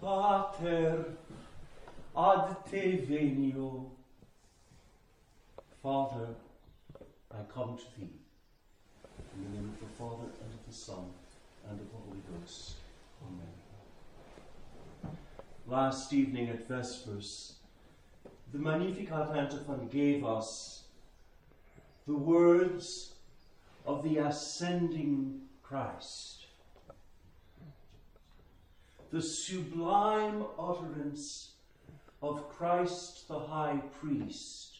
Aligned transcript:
Pater, 0.00 1.04
ad 2.16 2.56
te 2.70 2.96
venio. 3.06 3.90
Father, 5.82 6.28
I 7.30 7.42
come 7.52 7.76
to 7.76 7.84
thee. 7.98 8.08
In 9.36 9.44
the 9.44 9.50
name 9.50 9.68
of 9.74 9.80
the 9.80 9.94
Father, 9.96 10.28
and 10.42 10.54
of 10.54 10.66
the 10.66 10.72
Son, 10.72 11.04
and 11.68 11.78
of 11.78 11.86
the 11.86 11.98
Holy 11.98 12.22
Ghost. 12.32 12.76
Amen. 13.26 13.54
Last 15.66 16.12
evening 16.14 16.48
at 16.48 16.66
Vespers, 16.66 17.56
the 18.52 18.58
Magnificat 18.58 19.36
antiphon 19.36 19.88
gave 19.88 20.24
us 20.24 20.84
the 22.06 22.16
words 22.16 23.14
of 23.86 24.02
the 24.02 24.16
ascending 24.16 25.42
Christ, 25.62 26.39
the 29.10 29.22
sublime 29.22 30.44
utterance 30.58 31.52
of 32.22 32.48
Christ 32.48 33.28
the 33.28 33.38
High 33.38 33.80
Priest, 34.00 34.78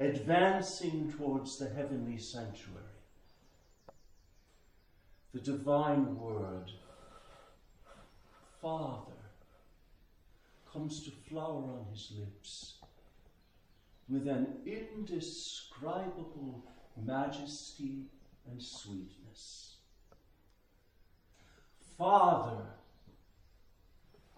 advancing 0.00 1.12
towards 1.12 1.58
the 1.58 1.68
heavenly 1.68 2.18
sanctuary. 2.18 2.82
The 5.32 5.40
divine 5.40 6.18
word, 6.18 6.72
Father, 8.60 9.12
comes 10.72 11.04
to 11.04 11.10
flower 11.10 11.62
on 11.62 11.86
his 11.92 12.12
lips 12.18 12.74
with 14.08 14.26
an 14.26 14.46
indescribable 14.64 16.64
majesty 17.04 18.06
and 18.50 18.62
sweetness. 18.62 19.74
Father, 21.98 22.62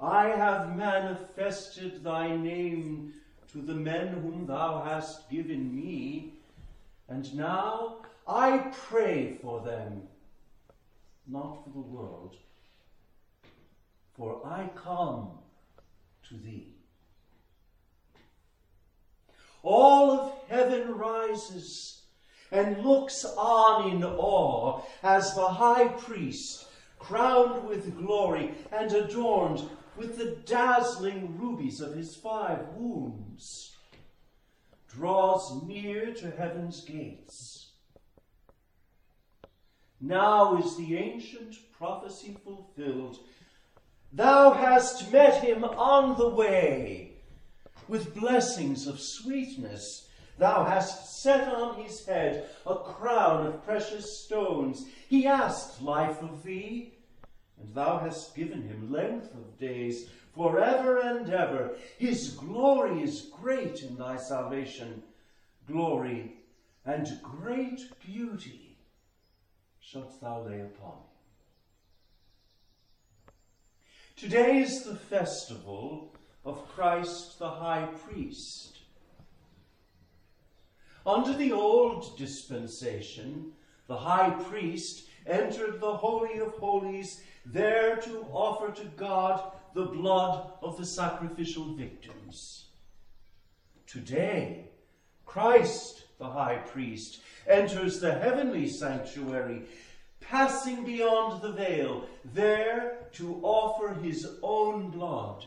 I 0.00 0.28
have 0.28 0.76
manifested 0.76 2.04
thy 2.04 2.34
name 2.36 3.14
to 3.52 3.58
the 3.58 3.74
men 3.74 4.08
whom 4.08 4.46
thou 4.46 4.82
hast 4.84 5.28
given 5.28 5.74
me, 5.74 6.34
and 7.08 7.34
now 7.34 7.96
I 8.26 8.70
pray 8.72 9.38
for 9.42 9.60
them, 9.60 10.02
not 11.26 11.64
for 11.64 11.70
the 11.70 11.80
world, 11.80 12.36
for 14.14 14.46
I 14.46 14.70
come 14.76 15.30
to 16.28 16.34
thee. 16.36 16.68
All 19.64 20.12
of 20.12 20.32
heaven 20.48 20.96
rises 20.96 22.02
and 22.52 22.84
looks 22.84 23.24
on 23.24 23.90
in 23.90 24.04
awe 24.04 24.80
as 25.02 25.34
the 25.34 25.48
high 25.48 25.88
priest, 25.88 26.66
crowned 27.00 27.64
with 27.64 27.96
glory 27.96 28.52
and 28.70 28.92
adorned 28.92 29.68
with 29.98 30.16
the 30.16 30.36
dazzling 30.46 31.36
rubies 31.36 31.80
of 31.80 31.94
his 31.94 32.14
five 32.14 32.60
wounds, 32.76 33.76
draws 34.88 35.62
near 35.66 36.14
to 36.14 36.30
heaven's 36.30 36.84
gates. 36.84 37.72
Now 40.00 40.56
is 40.58 40.76
the 40.76 40.96
ancient 40.96 41.56
prophecy 41.72 42.36
fulfilled. 42.44 43.18
Thou 44.12 44.52
hast 44.52 45.12
met 45.12 45.42
him 45.42 45.64
on 45.64 46.16
the 46.16 46.28
way 46.28 47.14
with 47.88 48.14
blessings 48.14 48.86
of 48.86 49.00
sweetness. 49.00 50.08
Thou 50.38 50.64
hast 50.64 51.20
set 51.20 51.52
on 51.52 51.82
his 51.82 52.06
head 52.06 52.48
a 52.64 52.76
crown 52.76 53.46
of 53.46 53.64
precious 53.64 54.24
stones. 54.24 54.86
He 55.08 55.26
asked 55.26 55.82
life 55.82 56.22
of 56.22 56.44
thee, 56.44 56.94
and 57.60 57.74
thou 57.74 57.98
hast 57.98 58.36
given 58.36 58.62
him 58.62 58.92
length 58.92 59.32
of 59.34 59.58
days 59.58 60.08
forever 60.34 60.98
and 60.98 61.30
ever. 61.30 61.76
His 61.98 62.30
glory 62.30 63.02
is 63.02 63.30
great 63.40 63.82
in 63.82 63.96
thy 63.96 64.16
salvation. 64.16 65.02
Glory 65.66 66.34
and 66.84 67.20
great 67.22 67.80
beauty 68.04 68.78
shalt 69.80 70.20
thou 70.20 70.42
lay 70.42 70.60
upon 70.60 70.92
him. 70.92 71.08
Today 74.16 74.58
is 74.58 74.82
the 74.82 74.96
festival 74.96 76.14
of 76.44 76.66
Christ 76.68 77.38
the 77.38 77.50
high 77.50 77.86
priest. 77.86 78.78
Under 81.06 81.32
the 81.32 81.52
old 81.52 82.18
dispensation, 82.18 83.52
the 83.86 83.96
high 83.96 84.30
priest 84.30 85.06
entered 85.26 85.80
the 85.80 85.96
Holy 85.96 86.38
of 86.38 86.52
Holies 86.54 87.22
there 87.46 87.96
to 87.96 88.26
offer 88.32 88.70
to 88.72 88.86
God 88.96 89.52
the 89.74 89.86
blood 89.86 90.52
of 90.62 90.76
the 90.76 90.86
sacrificial 90.86 91.74
victims. 91.74 92.66
Today, 93.86 94.64
Christ, 95.24 96.04
the 96.18 96.28
high 96.28 96.56
priest, 96.56 97.20
enters 97.46 98.00
the 98.00 98.12
heavenly 98.12 98.68
sanctuary, 98.68 99.62
passing 100.20 100.84
beyond 100.84 101.42
the 101.42 101.52
veil, 101.52 102.04
there 102.34 102.98
to 103.12 103.40
offer 103.42 103.94
his 103.94 104.28
own 104.42 104.90
blood 104.90 105.44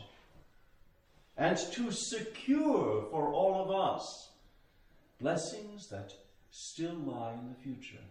and 1.36 1.56
to 1.72 1.90
secure 1.90 3.06
for 3.10 3.32
all 3.32 3.62
of 3.62 3.70
us 3.70 4.30
blessings 5.20 5.88
that 5.88 6.12
still 6.50 6.94
lie 6.94 7.32
in 7.32 7.48
the 7.48 7.54
future. 7.62 8.02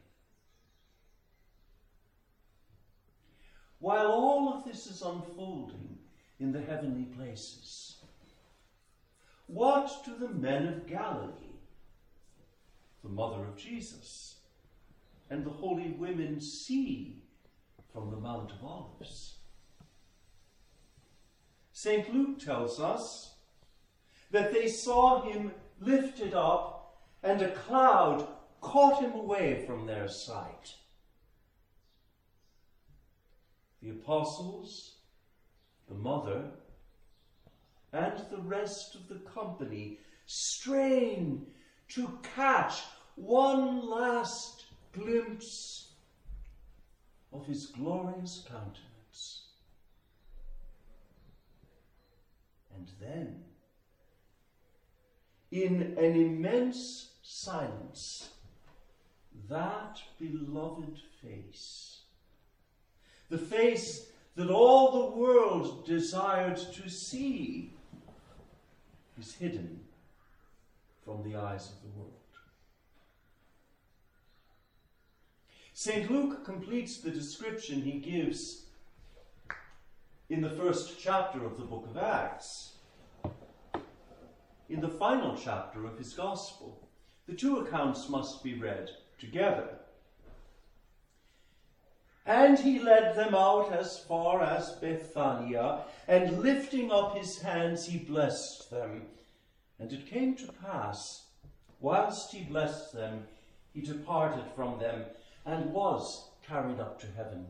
While 3.81 4.11
all 4.11 4.53
of 4.53 4.63
this 4.63 4.85
is 4.85 5.01
unfolding 5.01 5.97
in 6.39 6.51
the 6.51 6.61
heavenly 6.61 7.05
places, 7.05 7.95
what 9.47 9.91
do 10.05 10.15
the 10.15 10.29
men 10.29 10.67
of 10.67 10.87
Galilee, 10.87 11.57
the 13.03 13.09
mother 13.09 13.43
of 13.43 13.57
Jesus, 13.57 14.35
and 15.31 15.43
the 15.43 15.49
holy 15.49 15.89
women 15.97 16.39
see 16.39 17.23
from 17.91 18.11
the 18.11 18.17
Mount 18.17 18.51
of 18.51 18.63
Olives? 18.63 19.37
St. 21.73 22.13
Luke 22.13 22.37
tells 22.37 22.79
us 22.79 23.33
that 24.29 24.53
they 24.53 24.67
saw 24.67 25.23
him 25.23 25.51
lifted 25.79 26.35
up 26.35 27.01
and 27.23 27.41
a 27.41 27.49
cloud 27.49 28.27
caught 28.61 29.01
him 29.01 29.13
away 29.13 29.65
from 29.65 29.87
their 29.87 30.07
sight. 30.07 30.75
The 33.81 33.89
apostles, 33.89 34.93
the 35.87 35.95
mother, 35.95 36.51
and 37.91 38.17
the 38.29 38.37
rest 38.37 38.95
of 38.95 39.07
the 39.09 39.29
company 39.29 39.97
strain 40.25 41.47
to 41.89 42.19
catch 42.35 42.81
one 43.15 43.89
last 43.89 44.65
glimpse 44.93 45.91
of 47.33 47.45
his 47.45 47.65
glorious 47.67 48.45
countenance. 48.47 49.47
And 52.75 52.89
then, 52.99 53.43
in 55.51 55.81
an 55.97 56.15
immense 56.15 57.11
silence, 57.21 58.29
that 59.49 59.99
beloved 60.19 60.99
face, 61.21 62.00
the 63.31 63.37
face 63.37 64.07
that 64.35 64.49
all 64.49 64.91
the 64.91 65.17
world 65.17 65.85
desired 65.85 66.57
to 66.57 66.89
see, 66.89 67.71
is 69.17 69.33
hidden 69.33 69.79
from 71.05 71.23
the 71.23 71.37
eyes 71.37 71.69
of 71.69 71.81
the 71.81 71.97
world. 71.97 72.11
St. 75.73 76.11
Luke 76.11 76.43
completes 76.43 76.97
the 76.97 77.09
description 77.09 77.81
he 77.81 77.99
gives 77.99 78.65
in 80.29 80.41
the 80.41 80.49
first 80.49 80.99
chapter 80.99 81.45
of 81.45 81.57
the 81.57 81.63
book 81.63 81.87
of 81.89 81.97
Acts, 81.97 82.73
in 84.69 84.81
the 84.81 84.89
final 84.89 85.37
chapter 85.41 85.85
of 85.85 85.97
his 85.97 86.13
gospel. 86.13 86.85
The 87.27 87.35
two 87.35 87.59
accounts 87.59 88.09
must 88.09 88.43
be 88.43 88.59
read 88.59 88.89
together. 89.17 89.80
And 92.31 92.57
he 92.57 92.79
led 92.79 93.13
them 93.13 93.35
out 93.35 93.73
as 93.73 93.99
far 93.99 94.41
as 94.41 94.71
Bethania, 94.79 95.81
and 96.07 96.41
lifting 96.41 96.89
up 96.89 97.17
his 97.17 97.41
hands, 97.41 97.85
he 97.85 97.97
blessed 97.97 98.71
them. 98.71 99.01
And 99.77 99.91
it 99.91 100.07
came 100.07 100.35
to 100.35 100.53
pass, 100.53 101.25
whilst 101.81 102.31
he 102.31 102.45
blessed 102.45 102.93
them, 102.93 103.25
he 103.73 103.81
departed 103.81 104.45
from 104.55 104.79
them 104.79 105.03
and 105.45 105.73
was 105.73 106.29
carried 106.47 106.79
up 106.79 107.01
to 107.01 107.07
heaven. 107.17 107.47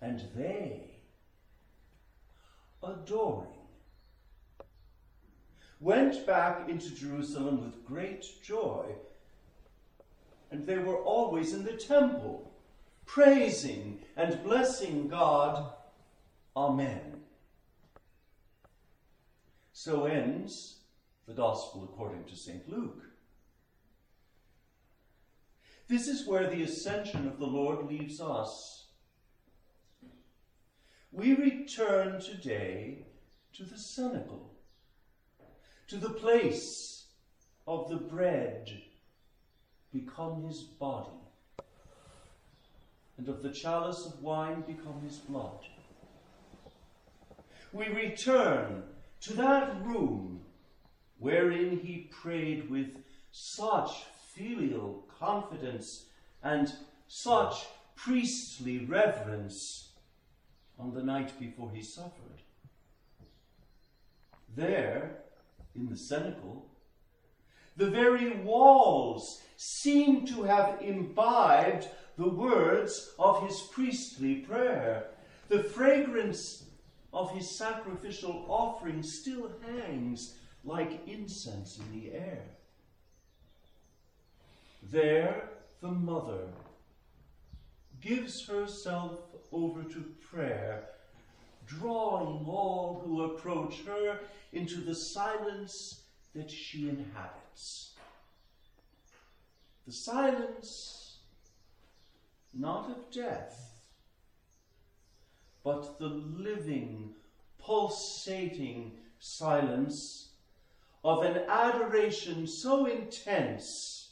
And 0.00 0.22
they, 0.36 0.92
adoring, 2.80 3.48
went 5.80 6.24
back 6.28 6.68
into 6.68 6.94
Jerusalem 6.94 7.64
with 7.64 7.84
great 7.84 8.24
joy. 8.40 8.84
And 10.52 10.64
they 10.64 10.78
were 10.78 10.98
always 10.98 11.52
in 11.52 11.64
the 11.64 11.72
temple, 11.72 12.49
praising 13.12 13.98
and 14.16 14.40
blessing 14.44 15.08
God. 15.08 15.72
Amen. 16.56 17.22
So 19.72 20.04
ends 20.04 20.76
the 21.26 21.34
Gospel 21.34 21.82
according 21.82 22.24
to 22.24 22.36
St. 22.36 22.68
Luke. 22.68 23.02
This 25.88 26.06
is 26.06 26.24
where 26.24 26.48
the 26.48 26.62
ascension 26.62 27.26
of 27.26 27.40
the 27.40 27.46
Lord 27.46 27.86
leaves 27.86 28.20
us. 28.20 28.86
We 31.10 31.34
return 31.34 32.20
today 32.20 33.06
to 33.54 33.64
the 33.64 33.76
cenacle, 33.76 34.54
to 35.88 35.96
the 35.96 36.10
place 36.10 37.06
of 37.66 37.88
the 37.88 37.96
bread 37.96 38.70
become 39.92 40.44
his 40.44 40.62
body, 40.62 41.10
and 43.20 43.28
of 43.28 43.42
the 43.42 43.50
chalice 43.50 44.06
of 44.06 44.22
wine 44.22 44.62
become 44.62 44.98
his 45.04 45.18
blood. 45.18 45.58
We 47.70 47.88
return 47.88 48.82
to 49.20 49.34
that 49.34 49.84
room 49.84 50.40
wherein 51.18 51.78
he 51.78 52.08
prayed 52.10 52.70
with 52.70 52.88
such 53.30 53.90
filial 54.32 55.04
confidence 55.18 56.06
and 56.42 56.72
such 57.08 57.66
priestly 57.94 58.86
reverence 58.86 59.90
on 60.78 60.94
the 60.94 61.02
night 61.02 61.38
before 61.38 61.70
he 61.74 61.82
suffered. 61.82 62.40
There, 64.56 65.18
in 65.76 65.90
the 65.90 65.96
cenacle, 65.96 66.70
the 67.76 67.90
very 67.90 68.30
walls 68.38 69.42
seem 69.58 70.24
to 70.26 70.42
have 70.44 70.80
imbibed 70.80 71.86
the 72.20 72.28
words 72.28 73.14
of 73.18 73.42
his 73.46 73.62
priestly 73.72 74.34
prayer. 74.34 75.06
The 75.48 75.62
fragrance 75.62 76.64
of 77.14 77.32
his 77.32 77.50
sacrificial 77.50 78.44
offering 78.46 79.02
still 79.02 79.50
hangs 79.64 80.34
like 80.62 81.08
incense 81.08 81.78
in 81.78 81.98
the 81.98 82.12
air. 82.12 82.42
There, 84.82 85.48
the 85.80 85.92
mother 85.92 86.48
gives 88.02 88.46
herself 88.46 89.20
over 89.50 89.82
to 89.82 90.04
prayer, 90.30 90.90
drawing 91.66 92.44
all 92.44 93.02
who 93.02 93.22
approach 93.22 93.80
her 93.86 94.20
into 94.52 94.82
the 94.82 94.94
silence 94.94 96.02
that 96.34 96.50
she 96.50 96.90
inhabits. 96.90 97.94
The 99.86 99.92
silence 99.94 101.09
not 102.52 102.90
of 102.90 103.10
death, 103.10 103.72
but 105.62 105.98
the 105.98 106.08
living, 106.08 107.10
pulsating 107.58 108.92
silence 109.18 110.28
of 111.04 111.22
an 111.22 111.42
adoration 111.48 112.46
so 112.46 112.86
intense 112.86 114.10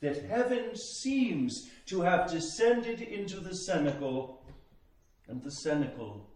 that 0.00 0.24
heaven 0.24 0.76
seems 0.76 1.68
to 1.86 2.02
have 2.02 2.30
descended 2.30 3.00
into 3.00 3.40
the 3.40 3.54
cenacle, 3.54 4.44
and 5.28 5.42
the 5.42 5.50
cenacle 5.50 6.28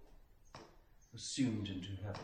assumed 1.14 1.68
into 1.68 1.90
heaven. 2.02 2.22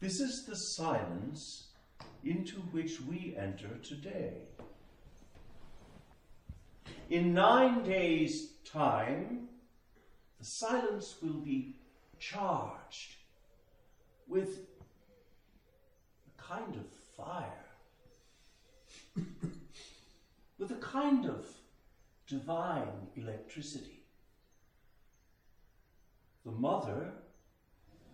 This 0.00 0.20
is 0.20 0.44
the 0.44 0.56
silence 0.56 1.68
into 2.22 2.56
which 2.70 3.00
we 3.00 3.34
enter 3.36 3.68
today. 3.82 4.42
In 7.08 7.32
nine 7.32 7.84
days' 7.84 8.52
time, 8.70 9.48
the 10.38 10.44
silence 10.44 11.16
will 11.22 11.40
be 11.40 11.76
charged 12.18 13.14
with 14.26 14.66
a 16.26 16.42
kind 16.42 16.76
of 16.76 16.86
fire, 17.16 17.64
with 20.58 20.70
a 20.70 20.76
kind 20.76 21.24
of 21.24 21.46
divine 22.26 23.08
electricity. 23.16 24.02
The 26.44 26.52
mother 26.52 27.12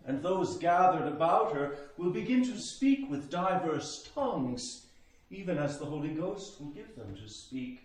and 0.05 0.21
those 0.21 0.57
gathered 0.57 1.07
about 1.07 1.51
her 1.53 1.75
will 1.97 2.11
begin 2.11 2.45
to 2.45 2.57
speak 2.57 3.09
with 3.09 3.29
diverse 3.29 4.09
tongues, 4.15 4.85
even 5.29 5.57
as 5.57 5.79
the 5.79 5.85
Holy 5.85 6.09
Ghost 6.09 6.61
will 6.61 6.69
give 6.69 6.95
them 6.95 7.13
to 7.15 7.27
speak. 7.27 7.84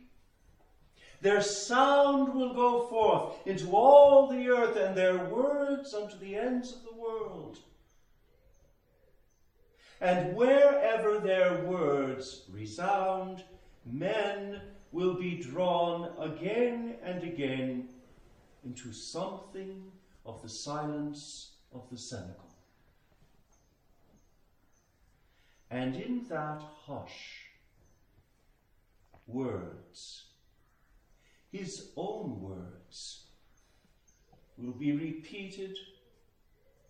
Their 1.20 1.43
sound 1.43 2.34
will 2.34 2.55
go 2.55 2.87
forth 2.87 3.46
into 3.46 3.72
all 3.76 4.28
the 4.28 4.49
earth, 4.49 4.76
and 4.76 4.96
their 4.96 5.26
words 5.26 5.93
unto 5.93 6.19
the 6.19 6.34
ends 6.34 6.72
of 6.72 6.82
the 6.82 6.99
world. 6.99 7.58
And 10.00 10.34
wherever 10.34 11.19
their 11.19 11.62
words 11.64 12.44
resound, 12.50 13.44
men 13.84 14.62
will 14.93 15.14
be 15.14 15.37
drawn 15.37 16.11
again 16.19 16.96
and 17.02 17.22
again 17.22 17.88
into 18.64 18.93
something 18.93 19.93
of 20.25 20.40
the 20.43 20.49
silence 20.49 21.52
of 21.72 21.88
the 21.90 21.99
cenacle. 21.99 22.50
And 25.70 25.94
in 25.96 26.25
that 26.28 26.62
hush, 26.87 27.46
words, 29.26 30.30
his 31.50 31.88
own 31.97 32.41
words, 32.41 33.25
will 34.56 34.73
be 34.73 34.93
repeated 34.93 35.76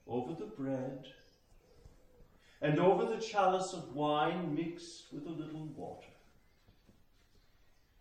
over 0.07 0.35
the 0.35 0.47
bread 0.47 1.07
and 2.61 2.79
over 2.79 3.05
the 3.05 3.21
chalice 3.21 3.73
of 3.73 3.95
wine 3.95 4.55
mixed 4.55 5.13
with 5.13 5.27
a 5.27 5.31
little 5.31 5.67
water. 5.77 6.07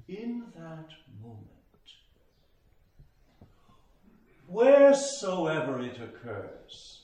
In 0.07 0.43
that 0.55 0.89
moment, 1.21 1.45
wheresoever 4.47 5.79
it 5.81 5.99
occurs, 6.01 7.03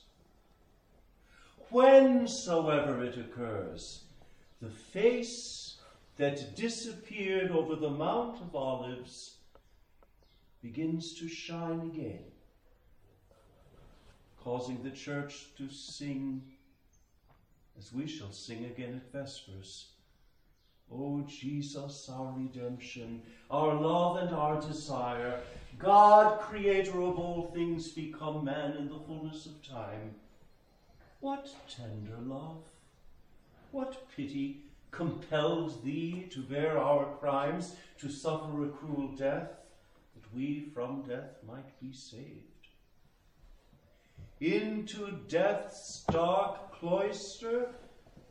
whensoever 1.70 3.04
it 3.04 3.16
occurs, 3.16 4.02
the 4.60 4.70
face 4.70 5.78
that 6.16 6.56
disappeared 6.56 7.50
over 7.52 7.76
the 7.76 7.90
Mount 7.90 8.40
of 8.40 8.54
Olives 8.56 9.36
begins 10.66 11.14
to 11.14 11.28
shine 11.28 11.80
again, 11.94 12.24
causing 14.42 14.82
the 14.82 14.90
church 14.90 15.46
to 15.56 15.68
sing 15.68 16.42
as 17.78 17.92
we 17.92 18.06
shall 18.06 18.32
sing 18.32 18.64
again 18.64 19.00
at 19.00 19.12
Vespers. 19.12 19.90
O 20.92 21.24
Jesus, 21.28 22.10
our 22.12 22.32
redemption, 22.36 23.22
our 23.48 23.74
love 23.74 24.16
and 24.16 24.34
our 24.34 24.60
desire, 24.60 25.40
God, 25.78 26.40
creator 26.40 27.00
of 27.00 27.18
all 27.18 27.50
things, 27.54 27.88
become 27.88 28.44
man 28.44 28.76
in 28.76 28.88
the 28.88 28.98
fullness 29.06 29.46
of 29.46 29.62
time. 29.62 30.14
What 31.20 31.48
tender 31.68 32.18
love, 32.22 32.62
what 33.70 34.08
pity 34.16 34.62
compelled 34.90 35.84
thee 35.84 36.28
to 36.32 36.40
bear 36.40 36.78
our 36.78 37.04
crimes, 37.20 37.76
to 38.00 38.08
suffer 38.08 38.64
a 38.64 38.68
cruel 38.68 39.08
death, 39.08 39.50
we 40.36 40.68
from 40.74 41.02
death 41.02 41.38
might 41.48 41.80
be 41.80 41.92
saved? 41.92 42.42
Into 44.40 45.12
death's 45.28 46.04
dark 46.10 46.72
cloister 46.72 47.70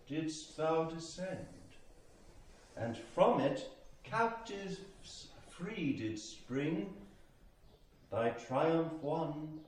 didst 0.08 0.56
thou 0.56 0.84
descend, 0.84 1.48
and 2.78 2.96
from 2.96 3.42
it 3.42 3.68
captives 4.04 5.30
free 5.50 5.94
did 5.94 6.20
spring. 6.20 6.94
Thy 8.12 8.30
triumph 8.30 8.94
won, 9.02 9.62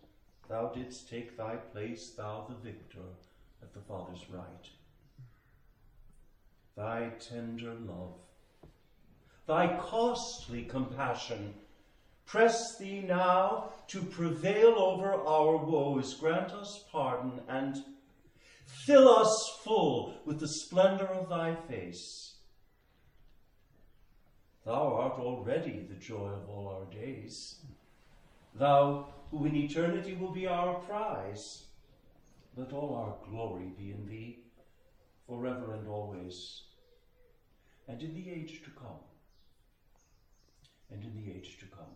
thou 0.47 0.67
didst 0.67 1.09
take 1.09 1.35
thy 1.35 1.55
place, 1.55 2.11
thou 2.11 2.45
the 2.47 2.71
victor 2.71 3.07
at 3.63 3.73
the 3.73 3.79
Father's 3.81 4.25
right. 4.29 4.69
Thy 6.75 7.09
tender 7.19 7.73
love, 7.73 8.13
thy 9.47 9.75
costly 9.77 10.65
compassion, 10.65 11.55
press 12.27 12.77
thee 12.77 13.01
now 13.07 13.71
to 13.87 14.03
prevail 14.03 14.75
over 14.77 15.13
our 15.13 15.57
woes. 15.57 16.13
Grant 16.13 16.51
us 16.51 16.83
pardon 16.91 17.39
and 17.47 17.77
fill 18.65 19.09
us 19.09 19.59
full 19.63 20.13
with 20.25 20.39
the 20.39 20.47
splendor 20.47 21.07
of 21.07 21.29
thy 21.29 21.55
face. 21.55 22.35
Thou 24.65 24.93
art 24.95 25.17
already 25.17 25.87
the 25.89 25.95
joy 25.95 26.27
of 26.27 26.49
all 26.49 26.67
our 26.67 26.93
days. 26.93 27.55
Thou, 28.53 29.07
who 29.31 29.45
in 29.45 29.55
eternity 29.55 30.13
will 30.13 30.33
be 30.33 30.45
our 30.45 30.75
prize, 30.81 31.67
let 32.57 32.73
all 32.73 32.93
our 32.95 33.15
glory 33.29 33.71
be 33.77 33.91
in 33.91 34.05
thee, 34.05 34.39
forever 35.25 35.73
and 35.73 35.87
always, 35.87 36.63
and 37.87 38.01
in 38.01 38.13
the 38.13 38.29
age 38.29 38.61
to 38.65 38.71
come. 38.71 38.99
And 40.91 41.03
in 41.03 41.15
the 41.15 41.31
age 41.31 41.59
to 41.59 41.65
come. 41.67 41.95